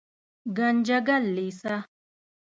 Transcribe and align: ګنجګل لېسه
ګنجګل 0.57 1.23
لېسه 1.35 1.75